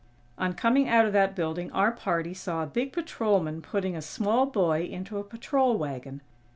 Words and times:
On 0.39 0.53
coming 0.55 0.89
out 0.89 1.05
of 1.05 1.13
that 1.13 1.35
building 1.35 1.71
our 1.73 1.91
party 1.91 2.33
saw 2.33 2.63
a 2.63 2.65
big 2.65 2.91
patrolman 2.91 3.61
putting 3.61 3.95
a 3.95 4.01
small 4.01 4.47
boy 4.47 4.81
into 4.85 5.19
a 5.19 5.23
patrol 5.23 5.77
wagon. 5.77 6.21